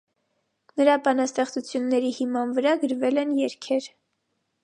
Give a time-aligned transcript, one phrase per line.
[0.79, 3.93] Նրա բանաստեղծությունների հիման վրա գրվել են երգեր։